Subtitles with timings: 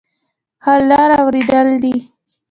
[0.63, 1.95] حل لاره اورېدل دي.